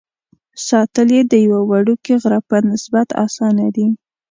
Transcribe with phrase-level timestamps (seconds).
[0.67, 3.87] ساتل یې د یوه وړوکي غره په نسبت اسانه دي.